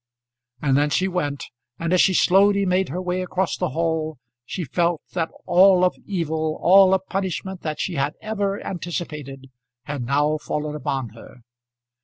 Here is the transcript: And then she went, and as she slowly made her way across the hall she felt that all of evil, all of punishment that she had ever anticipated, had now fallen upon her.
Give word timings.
And 0.63 0.75
then 0.75 0.89
she 0.89 1.07
went, 1.07 1.45
and 1.77 1.93
as 1.93 2.01
she 2.01 2.15
slowly 2.15 2.65
made 2.65 2.89
her 2.89 2.99
way 2.99 3.21
across 3.21 3.55
the 3.55 3.69
hall 3.69 4.17
she 4.45 4.63
felt 4.63 5.03
that 5.13 5.29
all 5.45 5.83
of 5.83 5.95
evil, 6.07 6.57
all 6.59 6.95
of 6.95 7.05
punishment 7.07 7.61
that 7.61 7.79
she 7.79 7.93
had 7.93 8.15
ever 8.19 8.59
anticipated, 8.65 9.51
had 9.83 10.01
now 10.01 10.39
fallen 10.39 10.75
upon 10.75 11.09
her. 11.09 11.41